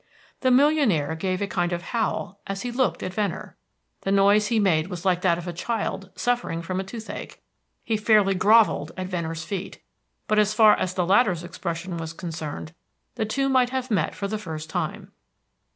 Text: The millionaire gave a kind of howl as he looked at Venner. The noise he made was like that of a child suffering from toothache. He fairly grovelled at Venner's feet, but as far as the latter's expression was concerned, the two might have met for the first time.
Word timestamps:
The 0.39 0.49
millionaire 0.49 1.13
gave 1.13 1.43
a 1.43 1.47
kind 1.47 1.71
of 1.71 1.83
howl 1.83 2.39
as 2.47 2.63
he 2.63 2.71
looked 2.71 3.03
at 3.03 3.13
Venner. 3.13 3.55
The 4.01 4.11
noise 4.11 4.47
he 4.47 4.59
made 4.59 4.87
was 4.87 5.05
like 5.05 5.21
that 5.21 5.37
of 5.37 5.47
a 5.47 5.53
child 5.53 6.09
suffering 6.15 6.63
from 6.63 6.83
toothache. 6.83 7.39
He 7.83 7.97
fairly 7.97 8.33
grovelled 8.33 8.93
at 8.97 9.05
Venner's 9.09 9.43
feet, 9.43 9.79
but 10.27 10.39
as 10.39 10.55
far 10.55 10.73
as 10.75 10.95
the 10.95 11.05
latter's 11.05 11.43
expression 11.43 11.97
was 11.97 12.13
concerned, 12.13 12.73
the 13.13 13.25
two 13.27 13.47
might 13.47 13.69
have 13.69 13.91
met 13.91 14.15
for 14.15 14.27
the 14.27 14.39
first 14.39 14.71
time. 14.71 15.11